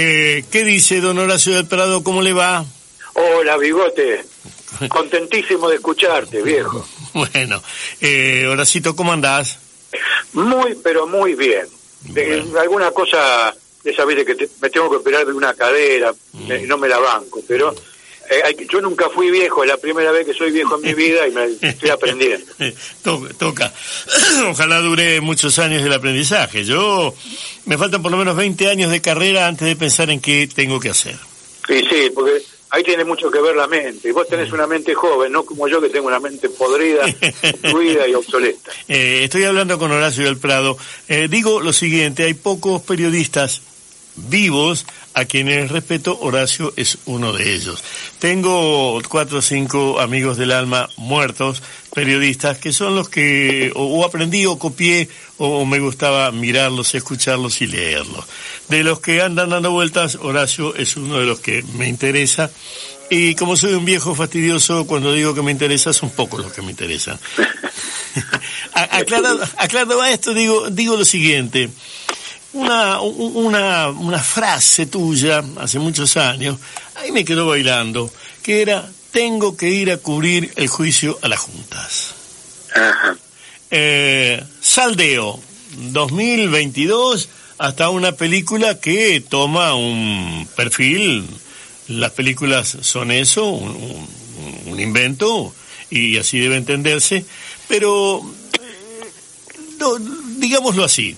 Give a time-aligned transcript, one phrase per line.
[0.00, 2.04] Eh, ¿Qué dice don Horacio del Prado?
[2.04, 2.64] ¿Cómo le va?
[3.14, 4.24] Hola, bigote.
[4.88, 6.86] Contentísimo de escucharte, viejo.
[7.12, 7.60] Bueno,
[8.00, 9.58] eh, Horacito, ¿cómo andás?
[10.32, 11.66] Muy, pero muy bien.
[12.02, 13.52] De- alguna cosa,
[13.84, 16.14] ya sabés de que te- me tengo que operar de una cadera,
[16.48, 17.74] eh, no me la banco, pero
[18.30, 21.26] eh, yo nunca fui viejo, es la primera vez que soy viejo en mi vida
[21.26, 22.46] y me estoy aprendiendo.
[23.02, 23.72] To- toca.
[24.50, 26.64] Ojalá dure muchos años del aprendizaje.
[26.64, 27.14] Yo
[27.66, 30.78] me faltan por lo menos 20 años de carrera antes de pensar en qué tengo
[30.80, 31.16] que hacer.
[31.68, 34.08] Y sí, porque ahí tiene mucho que ver la mente.
[34.08, 37.04] Y vos tenés una mente joven, no como yo que tengo una mente podrida,
[37.42, 38.70] destruida y obsoleta.
[38.88, 40.76] Eh, estoy hablando con Horacio del Prado.
[41.08, 43.62] Eh, digo lo siguiente, hay pocos periodistas
[44.16, 47.82] vivos a quienes respeto, Horacio es uno de ellos.
[48.18, 51.62] Tengo cuatro o cinco amigos del alma muertos,
[51.94, 55.08] periodistas, que son los que o, aprendí o copié
[55.38, 58.24] o me gustaba mirarlos, escucharlos y leerlos.
[58.68, 62.50] De los que andan dando vueltas, Horacio es uno de los que me interesa.
[63.12, 66.62] Y como soy un viejo fastidioso, cuando digo que me interesa, son pocos los que
[66.62, 67.18] me interesan.
[68.72, 71.70] Aclarado, aclarado a esto, digo, digo lo siguiente.
[72.52, 76.58] Una, una, una frase tuya hace muchos años,
[76.96, 78.10] ahí me quedó bailando,
[78.42, 82.14] que era, tengo que ir a cubrir el juicio a las juntas.
[82.74, 83.16] Ajá.
[83.70, 85.40] Eh, Saldeo,
[85.76, 87.28] 2022,
[87.58, 91.24] hasta una película que toma un perfil,
[91.86, 94.08] las películas son eso, un, un-
[94.66, 95.54] un invento,
[95.90, 97.24] y así debe entenderse,
[97.68, 98.18] pero
[98.54, 99.10] eh,
[99.78, 99.96] no,
[100.38, 101.16] digámoslo así,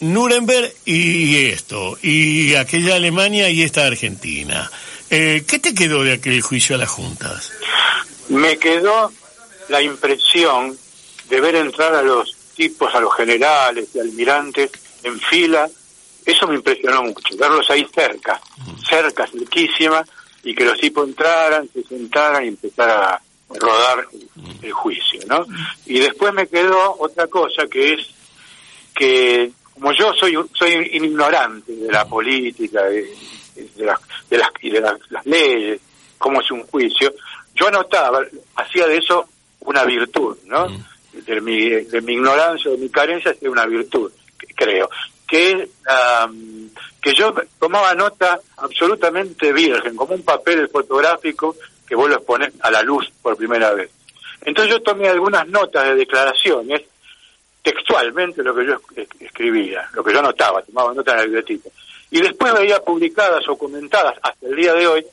[0.00, 4.70] Nuremberg y esto, y aquella Alemania y esta Argentina.
[5.10, 7.52] Eh, ¿Qué te quedó de aquel juicio a las juntas?
[8.28, 9.12] Me quedó
[9.68, 10.76] la impresión
[11.28, 14.70] de ver entrar a los tipos, a los generales y almirantes
[15.02, 15.68] en fila.
[16.24, 18.40] Eso me impresionó mucho, verlos ahí cerca,
[18.88, 20.04] cerca, cerquísima,
[20.42, 23.20] y que los tipos entraran, se sentaran y empezaran a
[23.50, 24.06] rodar
[24.62, 25.46] el juicio, ¿no?
[25.86, 28.06] Y después me quedó otra cosa que es
[28.94, 33.02] que como yo soy un- soy ignorante de la política de,
[33.54, 33.98] de las
[34.28, 35.80] de las y de las, las leyes
[36.18, 37.12] cómo es un juicio.
[37.54, 38.20] Yo anotaba
[38.56, 39.28] hacía de eso
[39.60, 40.66] una virtud no
[41.12, 44.10] de mi de mi ignorancia de mi carencia es una virtud
[44.54, 44.88] creo.
[45.26, 46.70] Que am,
[47.02, 51.56] que yo tomaba nota absolutamente virgen como un papel fotográfico
[51.86, 53.90] que vos lo pones a la luz por primera vez.
[54.44, 56.82] Entonces yo tomé algunas notas de declaraciones
[57.66, 61.68] textualmente lo que yo es- escribía, lo que yo anotaba, tomaba nota en el libretito.
[62.12, 65.04] Y después veía publicadas o comentadas hasta el día de hoy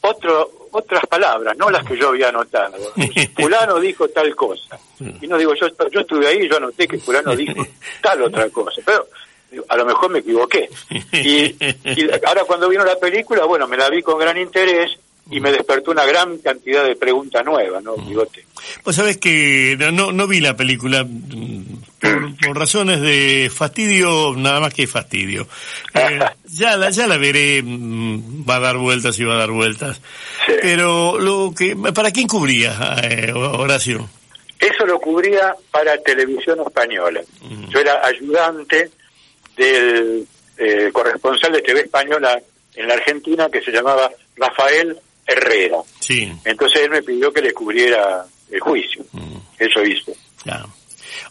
[0.00, 2.76] otro, otras palabras, no las que yo había anotado.
[3.36, 4.78] Fulano dijo tal cosa.
[5.20, 7.66] Y no digo, yo, yo estuve ahí y yo anoté que fulano dijo
[8.00, 8.80] tal otra cosa.
[8.84, 9.06] Pero
[9.68, 10.68] a lo mejor me equivoqué.
[11.12, 14.98] Y, y ahora cuando vino la película, bueno, me la vi con gran interés
[15.30, 18.44] y me despertó una gran cantidad de preguntas nuevas, ¿no, bigote?
[18.84, 21.06] Vos sabés que no, no, no vi la película
[22.00, 25.46] por, por razones de fastidio, nada más que fastidio.
[25.96, 29.52] Eh, ya, la, ya la veré, mm, va a dar vueltas y va a dar
[29.52, 30.00] vueltas.
[30.44, 30.54] Sí.
[30.60, 34.10] Pero lo que, ¿para quién cubría, eh, Horacio?
[34.58, 37.20] Eso lo cubría para televisión española.
[37.68, 38.90] Yo era ayudante
[39.56, 40.26] del
[40.58, 42.40] eh, corresponsal de TV española
[42.74, 45.78] en la Argentina que se llamaba Rafael Herrera.
[46.00, 49.04] Sí, Entonces él me pidió que le cubriera el juicio.
[49.58, 50.12] Eso hizo.
[50.44, 50.64] ya.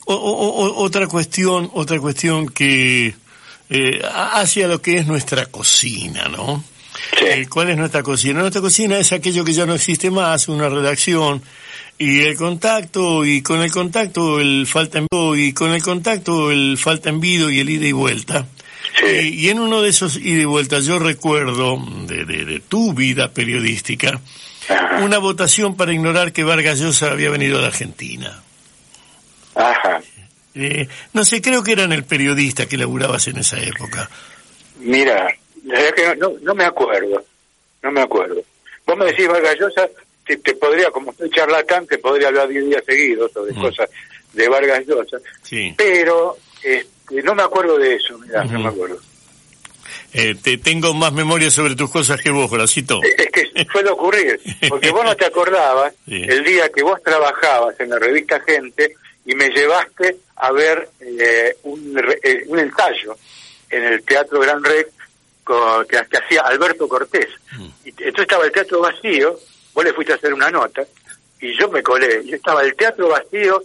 [0.05, 3.13] O- o- o- otra cuestión, otra cuestión que
[3.69, 6.63] eh, hacia lo que es nuestra cocina, ¿no?
[7.17, 7.25] Sí.
[7.25, 8.39] Eh, ¿Cuál es nuestra cocina?
[8.41, 11.41] Nuestra cocina es aquello que ya no existe más, una redacción
[11.97, 15.07] y el contacto y con el contacto el falta en
[15.37, 18.47] y con el contacto el falta en vido y el ida y vuelta.
[19.05, 19.15] Sí.
[19.29, 21.77] Y, y en uno de esos y vuelta yo recuerdo
[22.07, 24.19] de, de, de tu vida periodística
[24.69, 24.99] Ajá.
[25.03, 28.41] una votación para ignorar que Vargas Llosa había venido a la Argentina.
[29.55, 30.01] Ajá.
[30.55, 34.09] Eh, no sé, creo que eran el periodista que laburabas en esa época.
[34.79, 35.27] Mira,
[35.95, 37.23] que no, no, no me acuerdo.
[37.81, 38.41] No me acuerdo.
[38.85, 39.89] Vos me decís Vargas Llosa,
[40.25, 43.61] te, te podría, como soy charlatán, te podría hablar 10 días seguidos sobre Mm.
[43.61, 43.89] cosas
[44.33, 45.17] de Vargas Llosa.
[45.41, 45.73] Sí.
[45.77, 48.99] Pero este, no me acuerdo de eso, mira, no me acuerdo.
[50.13, 52.99] Eh, te, tengo más memoria sobre tus cosas que vos, Horacito.
[53.03, 54.39] Es que suele ocurrir,
[54.69, 58.95] porque vos no te acordabas el día que vos trabajabas en la revista Gente
[59.25, 63.15] y me llevaste a ver eh, un, eh, un ensayo
[63.69, 64.89] en el Teatro Gran Rex
[65.87, 67.29] que, hacía Alberto Cortés.
[67.57, 67.67] Mm.
[67.85, 69.37] Y entonces estaba el teatro vacío,
[69.73, 70.83] vos le fuiste a hacer una nota,
[71.41, 73.61] y yo me colé, y estaba el teatro vacío,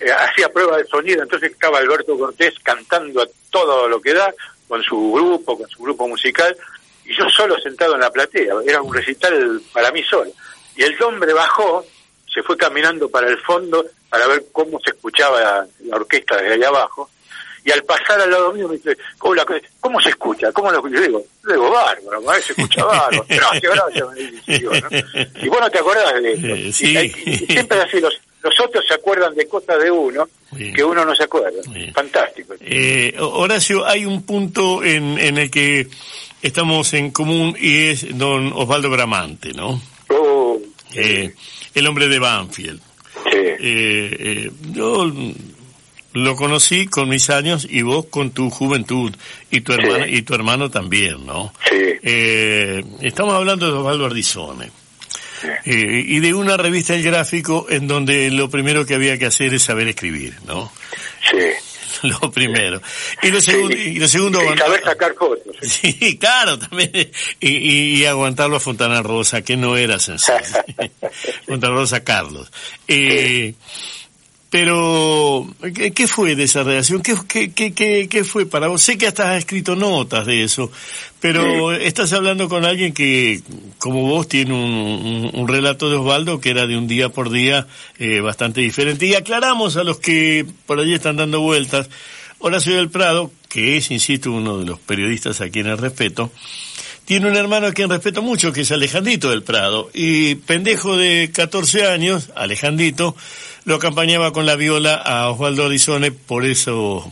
[0.00, 4.32] eh, hacía prueba de sonido, entonces estaba Alberto Cortés cantando a todo lo que da,
[4.68, 6.56] con su grupo, con su grupo musical,
[7.04, 10.30] y yo solo sentado en la platea, era un recital para mí solo.
[10.76, 11.86] Y el hombre bajó,
[12.32, 16.68] se fue caminando para el fondo para ver cómo se escuchaba la, orquesta desde allá
[16.68, 17.10] abajo,
[17.64, 20.52] y al pasar al lado mío me dice, ¿cómo, se escucha?
[20.52, 21.00] ¿Cómo lo escucho?
[21.00, 23.24] digo, digo, bárbaro, a ver, se escucha bárbaro.
[23.28, 26.72] Gracias, gracias, me dice, Y vos no te acordás de eso.
[26.72, 31.24] siempre así, los, los otros se acuerdan de cosas de uno que uno no se
[31.24, 31.60] acuerda.
[31.92, 32.54] Fantástico.
[32.60, 35.88] Eh, Horacio, hay un punto en, en el que
[36.42, 39.80] estamos en común y es don Osvaldo Bramante, ¿no?
[40.10, 40.58] Oh,
[40.94, 41.34] eh,
[41.74, 42.80] el hombre de Banfield.
[43.32, 45.10] Eh, eh, yo
[46.12, 49.12] lo conocí con mis años y vos con tu juventud
[49.50, 51.52] y tu hermano y tu hermano también, ¿no?
[51.68, 51.76] Sí.
[52.02, 54.70] Eh, estamos hablando de Osvaldo Ardizone.
[55.64, 59.54] Eh, y de una revista El Gráfico en donde lo primero que había que hacer
[59.54, 60.72] es saber escribir, ¿no?
[61.30, 61.38] Sí.
[62.02, 62.80] Lo primero.
[63.22, 64.40] Y lo, segundo y lo segundo...
[64.42, 65.56] Y saber sacar fotos.
[65.62, 67.10] Sí, claro, también.
[67.40, 70.38] Y, y, aguantarlo a Fontana Rosa, que no era sencillo.
[71.46, 72.50] Fontana Rosa Carlos.
[72.86, 73.54] Eh,
[74.58, 75.46] pero,
[75.94, 77.02] ¿qué, fue de esa relación?
[77.02, 78.80] ¿Qué, qué, qué, qué, fue para vos?
[78.80, 80.72] Sé que hasta has escrito notas de eso,
[81.20, 83.42] pero estás hablando con alguien que,
[83.76, 87.66] como vos, tiene un, un, relato de Osvaldo que era de un día por día
[87.98, 89.04] eh, bastante diferente.
[89.04, 91.90] Y aclaramos a los que por allí están dando vueltas,
[92.38, 96.32] Horacio del Prado, que es, insisto, uno de los periodistas a quienes respeto,
[97.04, 99.90] tiene un hermano a quien respeto mucho, que es Alejandrito del Prado.
[99.92, 103.14] Y pendejo de 14 años, Alejandrito,
[103.66, 107.04] lo acompañaba con la viola a Osvaldo Arizone, por eso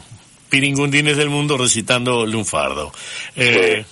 [0.49, 2.93] Piringundines del Mundo recitando Lunfardo.
[3.35, 3.85] Eh,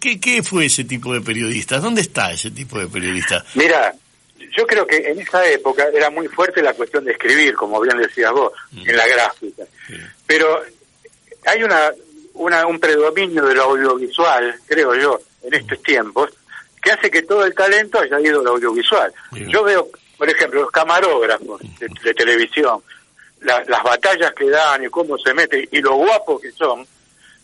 [0.00, 1.80] ¿qué, ¿Qué fue ese tipo de periodista?
[1.80, 3.44] ¿Dónde está ese tipo de periodista?
[3.54, 3.92] Mira,
[4.56, 7.98] yo creo que en esa época era muy fuerte la cuestión de escribir, como bien
[7.98, 8.88] decías vos, mm.
[8.88, 9.64] en la gráfica.
[10.24, 10.62] Pero
[11.46, 11.90] hay una,
[12.34, 16.30] una, un predominio de lo audiovisual, creo yo, en estos tiempos,
[16.80, 19.12] que hace que todo el talento haya ido al audiovisual.
[19.48, 22.82] Yo veo, por ejemplo, los camarógrafos de, televisión,
[23.40, 26.84] las batallas que dan y cómo se meten y lo guapos que son,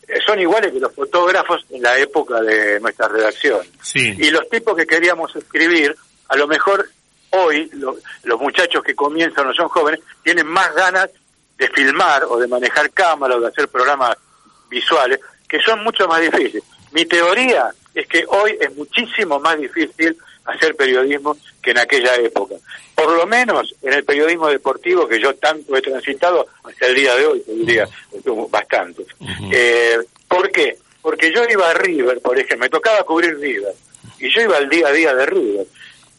[0.08, 3.60] eh, son iguales que los fotógrafos en la época de nuestra redacción.
[3.94, 5.94] Y los tipos que queríamos escribir,
[6.28, 6.90] a lo mejor
[7.30, 11.10] hoy los muchachos que comienzan o son jóvenes tienen más ganas
[11.56, 14.16] de filmar o de manejar cámaras o de hacer programas
[14.68, 16.64] visuales que son mucho más difíciles.
[16.90, 22.56] Mi teoría es que hoy es muchísimo más difícil hacer periodismo que en aquella época.
[22.94, 27.14] Por lo menos en el periodismo deportivo que yo tanto he transitado hasta el día
[27.16, 27.88] de hoy, te diría,
[28.50, 29.04] bastante.
[29.52, 29.98] eh,
[30.28, 30.76] ¿Por qué?
[31.02, 33.74] Porque yo iba a River, por ejemplo, me tocaba cubrir River,
[34.18, 35.66] y yo iba al día a día de River.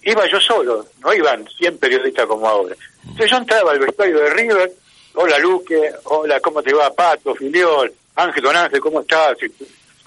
[0.04, 2.75] Iba yo solo, no iban 100 periodistas como ahora.
[3.01, 4.72] Entonces yo entraba al vestuario de River,
[5.16, 9.38] hola Luque, hola, ¿cómo te va Pato, Filiol, Ángel Don Ángel, ¿cómo estás?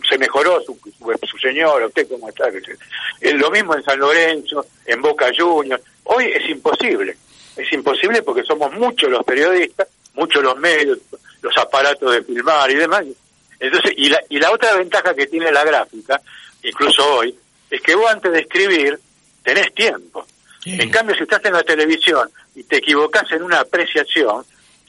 [0.08, 0.78] Se mejoró su,
[1.28, 2.48] su, señor, usted cómo está.
[3.20, 5.82] Lo mismo en San Lorenzo, en Boca Juniors.
[6.04, 7.16] Hoy es imposible.
[7.56, 10.98] Es imposible porque somos muchos los periodistas, muchos los medios,
[11.42, 13.04] los aparatos de filmar y demás.
[13.58, 16.20] Entonces, y la, y la otra ventaja que tiene la gráfica,
[16.62, 17.36] incluso hoy,
[17.70, 18.98] es que vos antes de escribir
[19.42, 20.26] tenés tiempo.
[20.64, 24.44] En cambio, si estás en la televisión y te equivocás en una apreciación,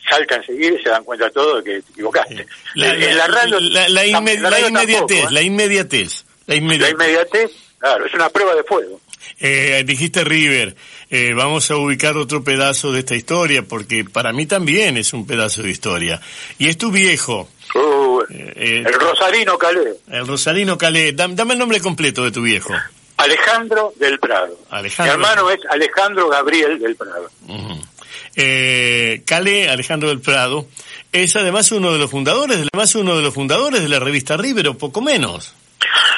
[0.10, 2.48] salta enseguida y se dan cuenta todo de que te equivocaste.
[2.76, 7.52] La, la, inmediatez, la inmediatez, la inmediatez.
[7.78, 9.00] claro, es una prueba de fuego.
[9.40, 10.76] Eh, dijiste River,
[11.10, 15.26] eh, vamos a ubicar otro pedazo de esta historia, porque para mí también es un
[15.26, 16.22] pedazo de historia.
[16.58, 17.50] Y es tu viejo.
[17.76, 19.94] Uh, eh, el Rosarino Calé.
[20.10, 21.14] El Rosarino Calé.
[21.14, 22.74] Dame, el nombre completo de tu viejo.
[23.18, 24.58] Alejandro del Prado.
[24.70, 25.18] Alejandro.
[25.18, 27.30] Mi hermano es Alejandro Gabriel del Prado.
[28.42, 30.66] Eh, Cale, Alejandro del Prado,
[31.12, 34.70] es además uno de los fundadores, además uno de los fundadores de la revista River,
[34.70, 35.54] o poco menos.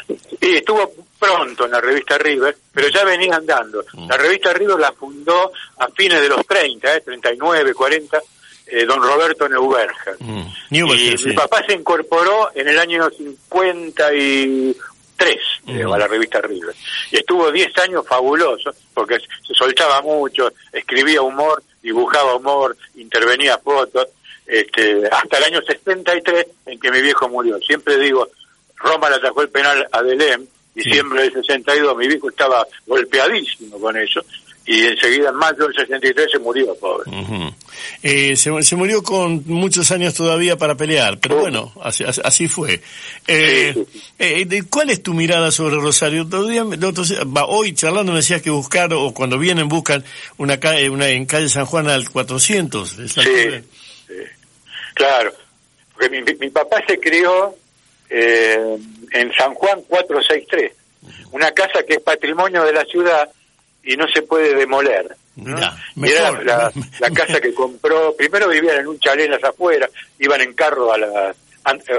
[0.08, 3.84] Sí, estuvo pronto en la revista River, pero ya venía andando.
[3.94, 4.08] Mm.
[4.08, 8.22] La revista River la fundó a fines de los 30, eh, 39, 40,
[8.68, 10.18] eh, don Roberto Neuberger.
[10.20, 10.46] Mm.
[10.70, 10.84] y
[11.26, 14.76] mi papá se incorporó en el año 53
[15.66, 15.92] mm.
[15.92, 16.76] a la revista River.
[17.10, 24.08] Y estuvo 10 años fabuloso, porque se soltaba mucho, escribía humor, dibujaba humor, intervenía fotos,
[24.46, 27.58] este, hasta el año 63 en que mi viejo murió.
[27.60, 28.28] Siempre digo,
[28.76, 33.98] Roma le atajó el penal a Delem, diciembre del 62, mi viejo estaba golpeadísimo con
[33.98, 34.24] eso,
[34.72, 37.12] y enseguida en mayo del 63 se murió, pobre.
[38.04, 42.80] eh, se, murió con muchos años todavía para pelear, pero bueno, así, así fue.
[43.28, 43.76] Eh,
[44.18, 46.26] eh, ¿Cuál es tu mirada sobre Rosario?
[47.48, 50.06] hoy charlando me decías que buscar, o cuando vienen buscan
[50.38, 52.90] una calle, una, en calle San Juan al 400.
[52.90, 53.30] Sí,
[54.94, 55.34] claro.
[55.92, 57.58] Porque mi, mi, papá se crió
[58.10, 58.78] eh,
[59.12, 60.72] en San Juan 463,
[61.34, 63.30] una casa que es patrimonio de la ciudad
[63.84, 65.16] y no se puede demoler.
[65.36, 70.54] era la, casa que compró, primero vivían en un chalet en las afueras, iban en
[70.54, 71.36] carro a la,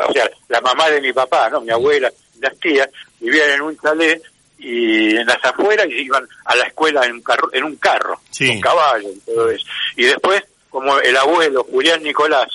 [0.08, 2.10] o sea, la mamá de mi papá, no, mi abuela,
[2.40, 2.88] las tías,
[3.20, 4.22] vivían en un chalet
[4.58, 8.20] y en las afueras y iban a la escuela en un carro, en un carro,
[8.38, 9.66] con caballo y todo eso.
[9.96, 12.48] Y después, como el abuelo Julián Nicolás,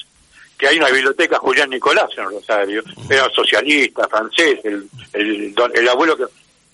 [0.57, 6.17] que hay una biblioteca Julián Nicolás en Rosario, era socialista, francés, el, el, el abuelo
[6.17, 6.25] que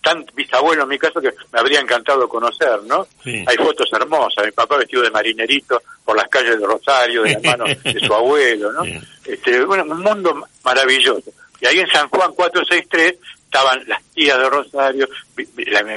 [0.03, 3.07] tan bisabuelo en mi caso que me habría encantado conocer, ¿no?
[3.25, 7.39] Hay fotos hermosas, mi papá vestido de marinerito por las calles de Rosario, de la
[7.57, 8.83] mano de su abuelo, ¿no?
[9.25, 11.31] Este, bueno, un mundo maravilloso.
[11.61, 15.07] Y ahí en San Juan 463 estaban las tías de Rosario,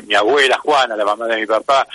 [0.07, 1.87] mi, abuela Juana, la mamá de mi papá,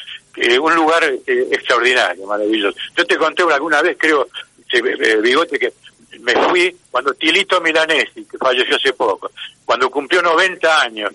[0.59, 2.77] un lugar este, extraordinario, maravilloso.
[2.97, 4.27] Yo te conté alguna vez, creo,
[4.73, 5.73] eh, Bigote, que
[6.19, 9.31] me fui cuando Tilito Milanesi, que falleció hace poco,
[9.63, 11.13] cuando cumplió 90 años,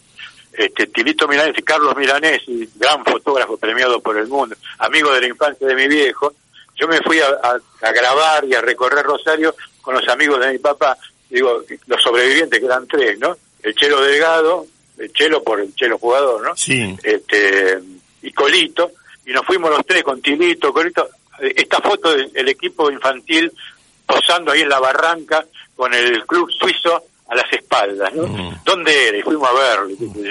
[0.56, 5.66] este, Tilito Milanesi, Carlos Milanesi, gran fotógrafo premiado por el mundo, amigo de la infancia
[5.66, 6.34] de mi viejo,
[6.76, 10.96] yo me fui a, grabar y a recorrer Rosario con los amigos de mi papá,
[11.30, 13.36] digo, los sobrevivientes que eran tres, ¿no?
[13.62, 14.66] El Chelo Delgado,
[14.98, 16.56] el Chelo por el Chelo jugador, ¿no?
[16.56, 16.96] Sí.
[17.02, 17.78] Este,
[18.22, 18.92] y Colito,
[19.24, 21.08] y nos fuimos los tres con Tilito, Colito,
[21.40, 23.50] esta foto del equipo infantil
[24.06, 25.44] posando ahí en la barranca
[25.74, 28.26] con el club suizo a las espaldas, ¿no?
[28.26, 28.58] Mm.
[28.64, 29.18] ¿Dónde era?
[29.18, 29.88] Y fuimos a verlo,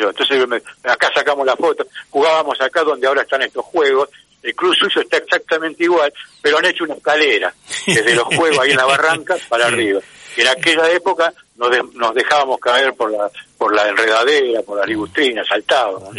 [0.09, 4.09] Entonces acá sacamos la foto, jugábamos acá donde ahora están estos juegos,
[4.41, 7.53] el club suyo está exactamente igual, pero han hecho una escalera
[7.87, 9.99] desde los juegos ahí en la barranca para arriba.
[10.37, 14.85] Y en aquella época nos, nos dejábamos caer por la por la enredadera, por la
[14.85, 16.15] ligustrina, saltábamos.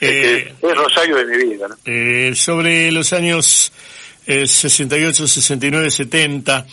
[0.00, 1.68] Este, eh, es Rosario de mi vida.
[1.68, 1.76] ¿no?
[1.84, 3.72] Eh, sobre los años
[4.26, 6.66] 68, 69, 70.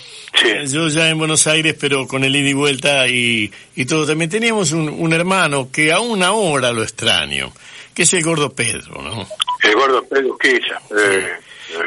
[0.68, 4.06] Yo ya en Buenos Aires, pero con el ida y vuelta y, y todo.
[4.06, 7.52] También teníamos un, un, hermano que aún ahora lo extraño,
[7.94, 9.28] que es el gordo Pedro, ¿no?
[9.64, 10.82] El gordo Pedro Quilla.
[10.96, 11.32] Eh,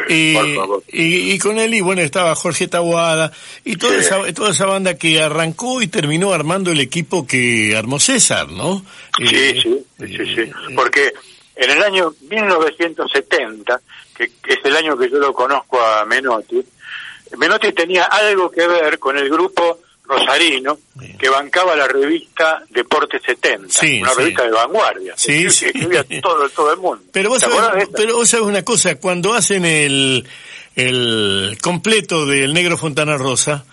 [0.09, 0.59] eh,
[0.93, 3.33] y, y, con él, y bueno, estaba Jorge Tabuada
[3.65, 7.99] y toda, esa, toda esa banda que arrancó y terminó armando el equipo que armó
[7.99, 8.85] César, ¿no?
[9.19, 11.13] Sí, sí, sí, sí, eh, porque
[11.61, 13.81] en el año 1970
[14.43, 16.63] que es el año que yo lo conozco a Menotti,
[17.37, 20.79] Menotti tenía algo que ver con el grupo Rosarino,
[21.19, 25.15] que bancaba la revista Deporte 70, una revista de vanguardia.
[25.17, 25.71] Sí, sí.
[26.21, 27.05] todo, todo el mundo.
[27.13, 30.27] Pero vos, sabés, pero vos sabés una cosa, cuando hacen el,
[30.75, 33.65] el completo del Negro Fontana Rosa,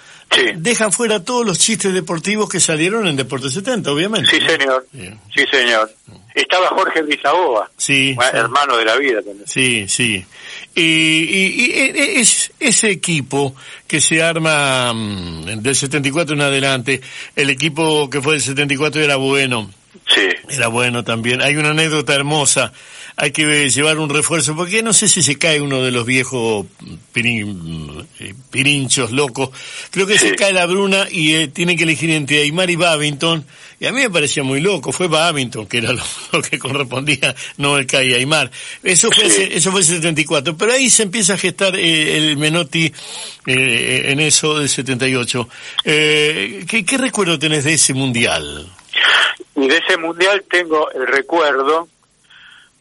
[0.55, 4.29] dejan fuera todos los chistes deportivos que salieron en Deporte 70, obviamente.
[4.29, 4.87] Sí, señor.
[4.93, 5.91] Sí, señor.
[6.35, 9.47] Estaba Jorge Brizaboa, sí, hermano de la vida también.
[9.47, 10.23] Sí, sí.
[10.75, 13.55] Y, y, e, es, ese equipo
[13.87, 17.01] que se arma mm, del 74 en adelante,
[17.35, 19.71] el equipo que fue del 74 era bueno.
[20.13, 20.29] Sí.
[20.49, 21.41] Era bueno también.
[21.41, 22.71] Hay una anécdota hermosa
[23.19, 26.67] hay que llevar un refuerzo, porque no sé si se cae uno de los viejos
[27.15, 29.49] eh, pirinchos locos,
[29.89, 33.43] creo que se cae la Bruna y eh, tiene que elegir entre Aymar y Babington,
[33.79, 37.79] y a mí me parecía muy loco, fue Babington, que era lo, que correspondía, no
[37.79, 38.51] el cae Aymar.
[38.83, 42.93] Eso fue, eso fue el 74, pero ahí se empieza a gestar eh, el Menotti
[43.47, 45.49] en eso del 78.
[45.85, 48.71] Eh, ¿qué, ¿Qué recuerdo tenés de ese mundial?
[49.55, 51.87] Y de ese mundial tengo el recuerdo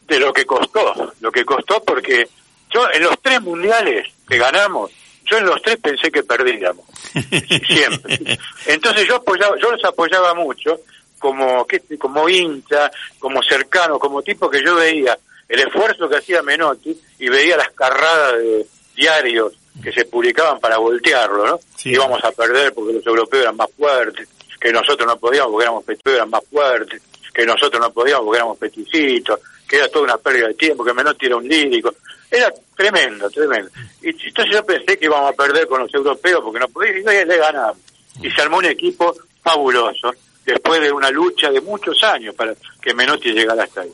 [0.07, 2.29] de lo que costó, lo que costó porque
[2.71, 4.91] yo en los tres mundiales que ganamos,
[5.25, 6.85] yo en los tres pensé que perdíamos,
[7.67, 8.39] siempre.
[8.67, 10.81] Entonces yo apoyaba, yo los apoyaba mucho
[11.19, 11.67] como
[11.99, 17.29] como hincha, como cercano, como tipo que yo veía el esfuerzo que hacía Menotti y
[17.29, 21.61] veía las carradas de diarios que se publicaban para voltearlo, ¿no?
[21.85, 24.29] Íbamos a perder porque los europeos eran más fuertes,
[24.61, 28.59] que nosotros no podíamos porque éramos eran más fuertes, que nosotros no podíamos porque éramos
[28.59, 31.95] peticitos, que era toda una pérdida de tiempo, que Menotti era un lírico.
[32.31, 33.71] Era tremendo, tremendo.
[34.03, 37.25] Y entonces yo pensé que íbamos a perder con los europeos porque no podíamos, y
[37.25, 37.79] le ganamos.
[38.23, 40.13] Y se armó un equipo fabuloso,
[40.45, 43.93] después de una lucha de muchos años para que Menotti llegara hasta ahí.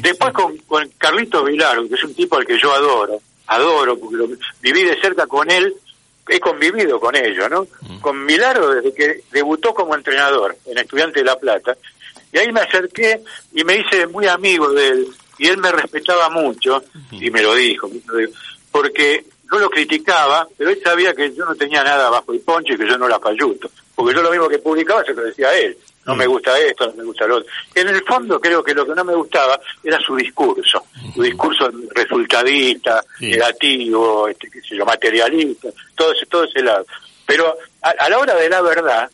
[0.00, 4.36] Después con, con Carlitos Vilar, que es un tipo al que yo adoro, adoro, porque
[4.60, 5.74] viví de cerca con él
[6.30, 7.66] he convivido con ellos, ¿no?
[8.00, 11.76] Con Milaro desde que debutó como entrenador en Estudiante de La Plata.
[12.32, 13.20] Y ahí me acerqué
[13.52, 15.06] y me hice muy amigo de él.
[15.38, 16.82] Y él me respetaba mucho,
[17.12, 17.90] y me lo dijo,
[18.70, 22.74] porque yo lo criticaba, pero él sabía que yo no tenía nada bajo el poncho
[22.74, 23.70] y que yo no la falluto.
[23.94, 26.86] Porque yo lo mismo que publicaba se lo decía a él no me gusta esto,
[26.86, 27.48] no me gusta lo otro.
[27.74, 30.84] En el fondo creo que lo que no me gustaba era su discurso,
[31.14, 36.86] su discurso resultadista, negativo, este, qué sé yo, materialista, todo ese, todo ese lado.
[37.26, 39.10] Pero a, la hora de la verdad,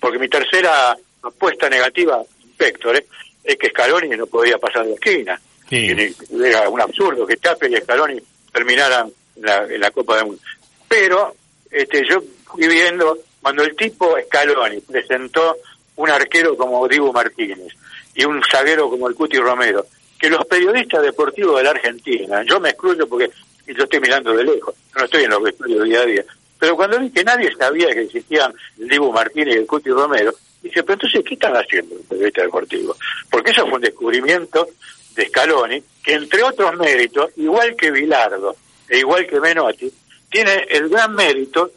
[0.00, 2.20] porque mi tercera apuesta negativa,
[2.64, 3.04] Héctor,
[3.44, 5.40] es que Scaloni no podía pasar de la esquina.
[5.70, 8.20] Era un absurdo que Tapia y Scaloni
[8.52, 10.42] terminaran en la, Copa del Mundo.
[10.88, 11.34] Pero
[11.70, 15.56] este, yo fui viendo, cuando el tipo Scaloni presentó
[15.96, 17.74] un arquero como Diego Martínez
[18.14, 19.86] y un zaguero como el Cuti Romero,
[20.18, 23.30] que los periodistas deportivos de la Argentina, yo me excluyo porque
[23.66, 26.24] yo estoy mirando de lejos, no estoy en los vestuarios día a día,
[26.58, 30.32] pero cuando vi que nadie sabía que existían el Diego Martínez y el Cuti Romero,
[30.64, 32.96] dice, pero entonces, ¿qué están haciendo los periodistas deportivos?
[33.30, 34.68] Porque eso fue un descubrimiento
[35.14, 38.56] de Scaloni, que entre otros méritos, igual que Vilardo
[38.88, 39.92] e igual que Menotti,
[40.30, 41.70] tiene el gran mérito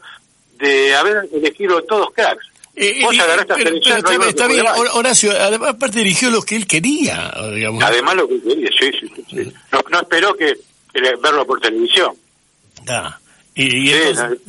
[0.58, 2.46] de haber elegido todos cracks.
[2.74, 7.82] Eh, Vos pero, está, bien, Horacio, además, aparte dirigió lo que él quería, digamos.
[7.82, 9.52] Además lo que quería, sí, sí, sí.
[9.72, 10.56] No, no esperó que,
[11.20, 12.14] verlo por televisión.
[12.86, 13.18] Ah,
[13.54, 13.94] y, y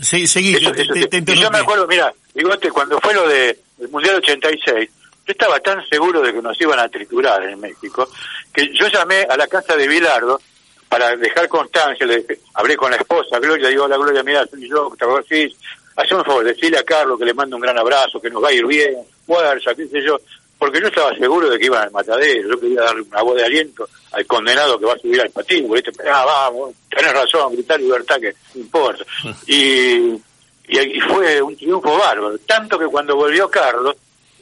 [0.01, 4.89] sí, seguí, yo me acuerdo, mira, digo, este, cuando fue lo de el Mundial 86,
[5.25, 8.09] yo estaba tan seguro de que nos iban a triturar en México,
[8.53, 10.39] que yo llamé a la casa de Bilardo
[10.87, 14.91] para dejar constancia, le hablé con la esposa, Gloria, digo, la Gloria, mira, soy yo,
[15.27, 15.55] sí,
[15.95, 18.49] hacemos un favor, decirle a Carlos que le mando un gran abrazo, que nos va
[18.49, 18.95] a ir bien,
[19.25, 20.17] fuerza, qué sé yo,
[20.57, 23.45] porque yo estaba seguro de que iban al matadero, yo quería darle una voz de
[23.45, 25.91] aliento al condenado que va a subir al patín, ¿viste?
[26.11, 29.05] ah, vamos, tenés razón, gritar libertad que importa.
[29.47, 30.19] Y,
[30.69, 33.95] y, fue un triunfo bárbaro, tanto que cuando volvió Carlos,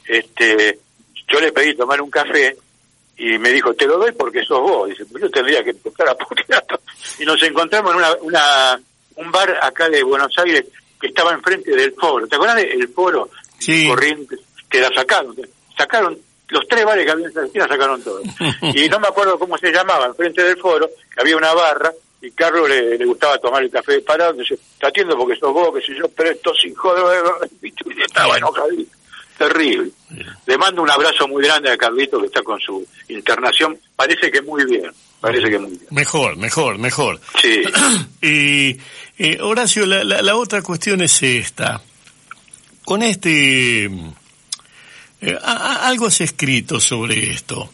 [0.06, 0.78] este,
[1.26, 2.56] yo le pedí tomar un café
[3.16, 4.88] y me dijo, te lo doy porque sos vos.
[4.88, 6.80] Dice, pues yo tendría que tocar a Pugliato.
[7.18, 8.80] Y nos encontramos en una, una,
[9.16, 10.64] un bar acá de Buenos Aires
[11.00, 12.26] que estaba enfrente del foro.
[12.28, 13.28] ¿Te acuerdas del foro?
[13.58, 13.88] Sí.
[13.88, 14.38] Corrientes,
[14.70, 15.34] que la sacaron.
[15.76, 18.20] Sacaron, los tres bares que había en esa esquina sacaron todo.
[18.62, 22.30] y no me acuerdo cómo se llamaba, enfrente del foro, que había una barra, y
[22.32, 25.96] Carlos le, gustaba tomar el café parado, dice, te atiendo porque sos vos, que si
[25.96, 27.48] yo, pero estos hijos de...
[27.62, 28.98] Y estaba enojadito.
[29.38, 29.90] Terrible.
[30.46, 33.78] Le mando un abrazo muy grande a Carlito que está con su internación.
[33.94, 34.90] Parece que muy bien.
[35.20, 35.86] Parece que muy bien.
[35.90, 37.20] Mejor, mejor, mejor.
[37.40, 37.62] Sí.
[38.20, 38.76] y
[39.16, 41.80] eh, Horacio, la, la, otra cuestión es esta.
[42.84, 43.88] Con este...
[45.20, 47.72] Eh, algo has escrito sobre esto.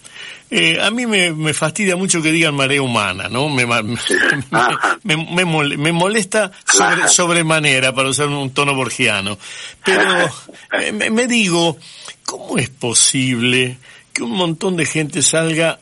[0.50, 3.48] Eh, a mí me, me, fastidia mucho que digan marea humana, ¿no?
[3.48, 3.66] Me,
[5.02, 5.44] me,
[5.76, 9.38] me, molesta sobre, sobremanera, para usar un tono borgiano.
[9.84, 10.30] Pero
[11.10, 11.76] me digo,
[12.24, 13.78] ¿cómo es posible
[14.12, 15.80] que un montón de gente salga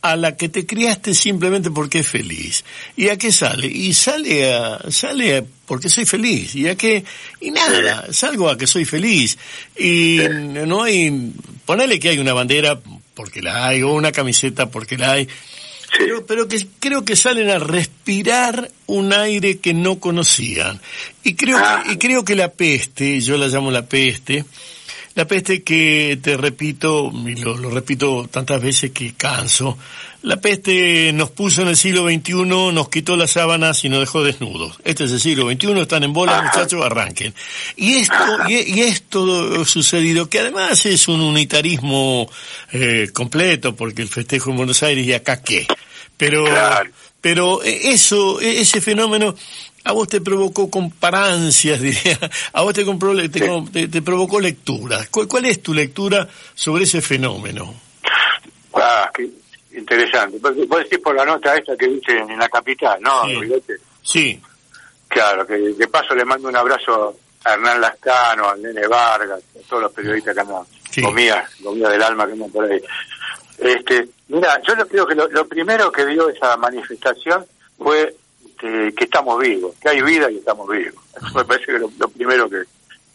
[0.00, 2.64] a la que te criaste simplemente porque es feliz.
[2.96, 3.66] ¿Y a qué sale?
[3.66, 6.54] Y sale a, sale porque soy feliz.
[6.54, 7.04] ¿Y a qué?
[7.40, 9.38] Y nada, salgo a que soy feliz.
[9.76, 10.20] Y
[10.66, 11.32] no hay,
[11.64, 12.80] ponele que hay una bandera
[13.14, 15.28] porque la hay, o una camiseta porque la hay.
[15.98, 20.80] Pero, pero que creo que salen a respirar un aire que no conocían.
[21.24, 21.84] Y creo que, ah.
[21.90, 24.44] y creo que la peste, yo la llamo la peste,
[25.18, 29.76] la peste que te repito, y lo, repito tantas veces que canso,
[30.22, 32.34] la peste nos puso en el siglo XXI,
[32.72, 34.78] nos quitó las sábanas y nos dejó desnudos.
[34.84, 37.34] Este es el siglo XXI, están en bola, muchachos, arranquen.
[37.74, 38.14] Y esto,
[38.48, 42.30] y, esto sucedido, que además es un unitarismo
[42.70, 45.66] eh, completo, porque el festejo en Buenos Aires y acá qué.
[46.16, 46.44] Pero,
[47.20, 49.34] pero eh, eso, e, ese fenómeno
[49.88, 52.18] a vos te provocó comparancias, diría,
[52.52, 52.84] a vos te,
[53.88, 55.00] te, provocó lectura.
[55.10, 57.74] ¿Cuál, es tu lectura sobre ese fenómeno?
[58.74, 59.30] Ah, qué
[59.72, 60.38] interesante.
[60.40, 63.22] Vos decís por la nota esta que viste en la capital, ¿no?
[64.02, 64.38] Sí.
[65.08, 69.68] Claro, que de paso le mando un abrazo a Hernán Lascano, a Nene Vargas, a
[69.68, 70.64] todos los periodistas que andan,
[71.02, 72.78] comida, comida del alma que andan por ahí.
[73.56, 77.46] Este, mira, yo creo que lo, lo primero que dio esa manifestación
[77.78, 78.14] fue
[78.58, 81.02] que, estamos vivos, que hay vida y estamos vivos.
[81.16, 82.62] Eso me parece que lo, lo primero que,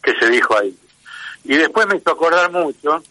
[0.01, 0.75] que se dijo ahí.
[1.45, 3.03] Y después me hizo acordar mucho,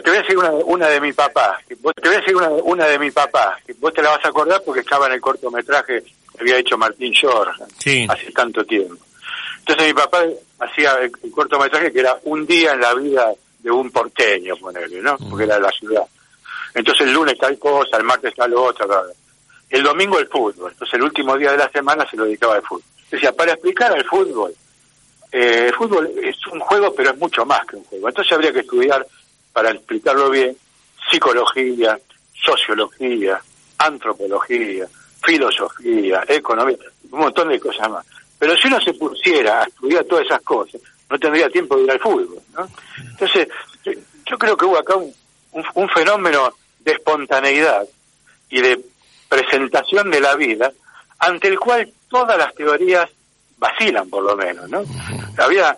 [0.00, 2.86] te voy a decir una, una de mi papá, te voy a decir una, una
[2.86, 6.02] de mi papá, que vos te la vas a acordar porque estaba en el cortometraje
[6.02, 7.50] que había hecho Martín Shore
[8.08, 8.96] hace tanto tiempo.
[9.58, 10.24] Entonces mi papá
[10.60, 15.16] hacía el, cortometraje que era un día en la vida de un porteño, ponerle, ¿no?
[15.18, 16.02] Porque era de la ciudad.
[16.74, 18.86] Entonces el lunes tal cosa, el martes tal otra,
[19.72, 20.70] el domingo el fútbol.
[20.70, 22.84] Entonces el último día de la semana se lo dedicaba al fútbol.
[23.10, 24.54] Decía, para explicar al fútbol
[25.32, 28.08] eh, el fútbol es un juego, pero es mucho más que un juego.
[28.08, 29.04] Entonces habría que estudiar,
[29.52, 30.54] para explicarlo bien,
[31.10, 31.98] psicología,
[32.34, 33.40] sociología,
[33.78, 34.86] antropología,
[35.24, 36.76] filosofía, economía,
[37.10, 38.06] un montón de cosas más.
[38.38, 41.90] Pero si uno se pusiera a estudiar todas esas cosas, no tendría tiempo de ir
[41.90, 42.42] al fútbol.
[42.54, 42.68] ¿no?
[42.98, 43.48] Entonces,
[43.84, 45.14] yo creo que hubo acá un,
[45.74, 47.86] un, fenómeno de espontaneidad
[48.50, 48.80] y de
[49.32, 50.70] presentación de la vida
[51.18, 53.08] ante el cual todas las teorías
[53.56, 54.84] vacilan por lo menos, ¿no?
[55.38, 55.74] Había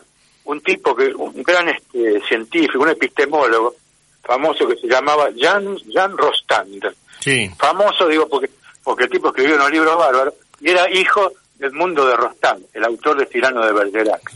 [0.47, 3.77] un tipo que, un gran este, científico, un epistemólogo
[4.25, 6.83] famoso que se llamaba Jan, Jan Rostand.
[7.21, 7.49] Sí.
[7.57, 8.51] Famoso, digo, porque,
[8.83, 12.85] porque el tipo escribió unos libros bárbaros y era hijo del mundo de Rostand, el
[12.85, 14.33] autor de Tirano de Bergerac.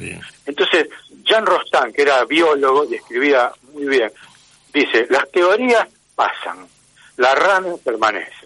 [0.47, 0.89] Entonces,
[1.25, 4.13] Jan Rostand, que era biólogo y escribía muy bien,
[4.73, 6.69] dice, las teorías pasan,
[7.17, 8.38] la rana permanece.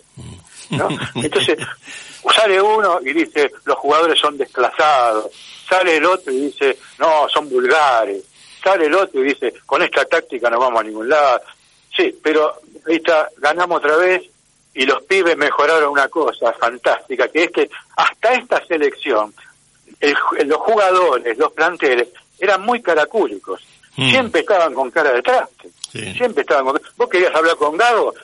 [0.72, 0.88] ¿No?
[1.14, 1.58] Entonces,
[2.34, 5.30] sale uno y dice, los jugadores son desplazados,
[5.68, 8.24] sale el otro y dice, no, son vulgares,
[8.62, 11.40] sale el otro y dice, con esta táctica no vamos a ningún lado.
[11.96, 12.54] Sí, pero
[12.86, 14.22] ahí está, ganamos otra vez
[14.74, 19.34] y los pibes mejoraron una cosa fantástica, que es que hasta esta selección,
[20.46, 22.08] los jugadores, los planteles,
[22.38, 23.60] eran muy caracúlicos.
[23.96, 24.08] Mm.
[24.08, 25.68] Siempre estaban con cara de traste.
[26.16, 26.80] Siempre estaban con...
[26.96, 28.14] Vos querías hablar con Gago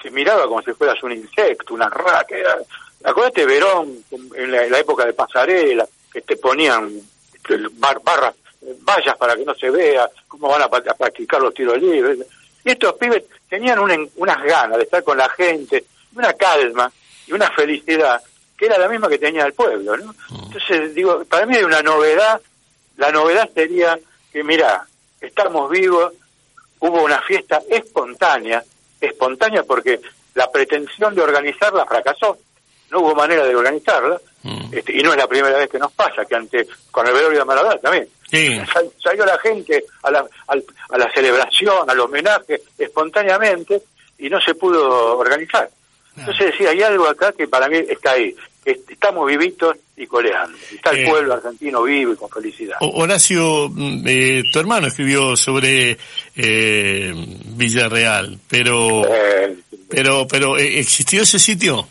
[0.00, 2.34] te miraba como si fueras un insecto, una rata.
[3.04, 6.90] Acordate Verón, en la, época de pasarela, que te ponían
[7.34, 7.58] este,
[8.02, 8.34] barras,
[8.82, 12.18] vallas para que no se vea, cómo van a, practicar los tiros libres.
[12.64, 16.90] Y estos pibes tenían unas ganas de estar con la gente, una calma
[17.26, 18.20] y una felicidad
[18.56, 20.14] que era la misma que tenía el pueblo, ¿no?
[20.30, 20.44] Mm.
[20.46, 22.40] Entonces, digo, para mí hay una novedad,
[22.96, 23.98] la novedad sería
[24.32, 24.86] que, mira,
[25.20, 26.12] estamos vivos,
[26.80, 28.64] hubo una fiesta espontánea,
[29.00, 30.00] espontánea porque
[30.34, 32.38] la pretensión de organizarla fracasó,
[32.90, 34.68] no hubo manera de organizarla, mm.
[34.72, 37.40] este, y no es la primera vez que nos pasa, que ante con el velorio
[37.40, 38.08] de Maradona también.
[39.02, 43.82] Salió la gente a la, a la celebración, al homenaje, espontáneamente,
[44.18, 45.68] y no se pudo organizar.
[46.16, 48.34] Entonces decía, hay algo acá que para mí está ahí.
[48.64, 50.56] Estamos vivitos y coleando.
[50.74, 52.76] Está el pueblo argentino vivo y con felicidad.
[52.80, 55.96] Horacio, mm, eh, tu hermano escribió sobre
[56.36, 59.56] eh, Villarreal, pero, eh,
[59.88, 61.88] pero, pero ¿existió ese sitio?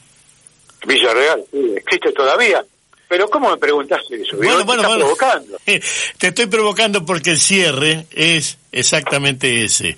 [0.85, 2.63] Villarreal, sí, existe todavía.
[3.07, 4.37] Pero ¿cómo me preguntaste eso?
[4.37, 4.99] Bueno, bueno, bueno.
[4.99, 5.57] provocando.
[5.65, 9.95] Te estoy provocando porque el cierre es exactamente ese.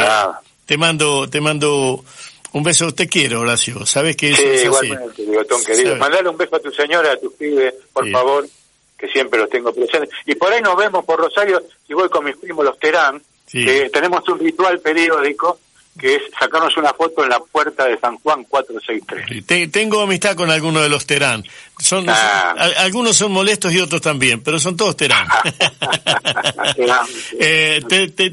[0.00, 0.40] Ah.
[0.64, 2.02] Te mando, te mando
[2.52, 3.86] un beso, te quiero, Horacio.
[3.86, 5.96] Sabes que eso sí, es igualmente, Tom, querido.
[5.96, 8.46] Mandale un beso a tu señora, a tus pibes, por favor,
[8.98, 10.10] que siempre los tengo presentes.
[10.26, 13.22] Y por ahí nos vemos por Rosario, y voy con mis primos los Terán,
[13.52, 15.58] que tenemos un ritual periódico
[15.98, 19.70] que es sacarnos una foto en la puerta de San Juan 463.
[19.70, 21.44] tengo amistad con algunos de los Terán.
[21.78, 22.54] Son, ah.
[22.78, 25.26] algunos son molestos y otros también, pero son todos Terán.
[27.38, 27.82] eh,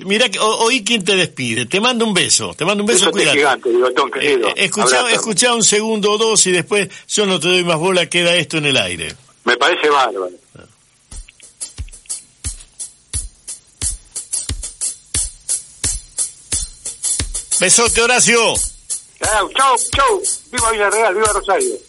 [0.06, 1.66] mira, oí quién te despide.
[1.66, 2.54] Te mando un beso.
[2.54, 3.12] Te mando un beso.
[3.12, 4.50] Gigante, digo, querido.
[4.50, 4.72] Eh,
[5.12, 8.58] escucha, un segundo o dos y después yo no te doy más bola, queda esto
[8.58, 9.16] en el aire.
[9.44, 10.30] Me parece bárbaro.
[17.60, 18.54] Besote, Horacio.
[19.22, 20.22] Chau, chau, chau.
[20.50, 21.89] Viva Villarreal, viva Rosario.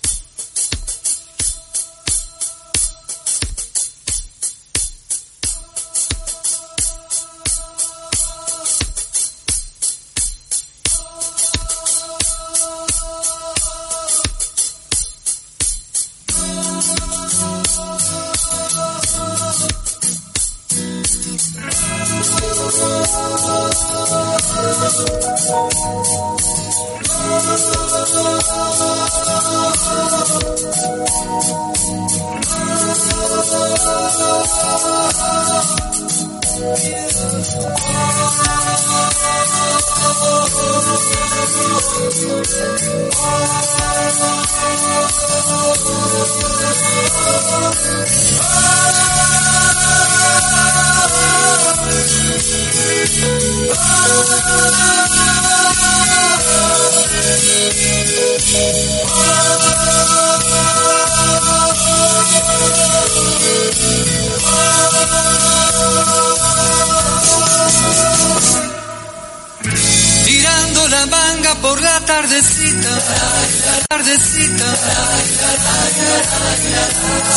[70.27, 74.77] Tirando la manga por la tardecita, la tardecita.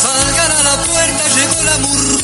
[0.02, 2.23] Salgan a la puerta, llegó la murga.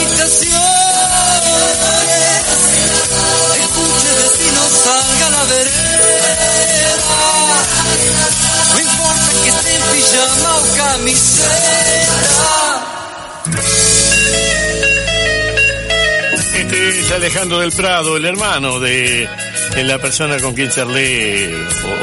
[16.53, 19.27] Este es Alejandro del Prado, el hermano de,
[19.75, 21.53] de la persona con quien charlé,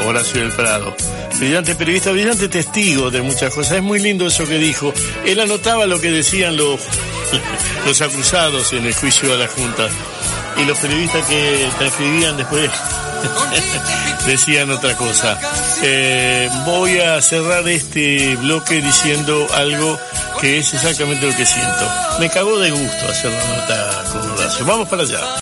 [0.05, 0.95] Horacio del Prado.
[1.37, 3.77] Brillante periodista, brillante testigo de muchas cosas.
[3.77, 4.93] Es muy lindo eso que dijo.
[5.25, 6.79] Él anotaba lo que decían los,
[7.85, 9.87] los acusados en el juicio a la Junta.
[10.57, 12.69] Y los periodistas que transcribían después
[14.25, 15.39] decían otra cosa.
[15.83, 19.99] Eh, voy a cerrar este bloque diciendo algo
[20.41, 21.89] que es exactamente lo que siento.
[22.19, 24.65] Me cagó de gusto hacer la nota con Horacio.
[24.65, 25.19] Vamos para allá.